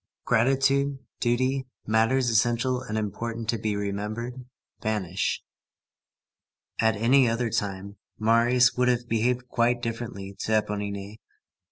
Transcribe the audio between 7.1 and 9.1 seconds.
other time, Marius would have